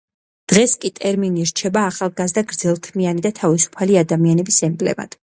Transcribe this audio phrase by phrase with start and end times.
[0.51, 5.15] დღეს კი ტერმინი რჩება ახალგაზრდა, გრძელთმიანი და თავისუფალი ადამიანების ემბლემად.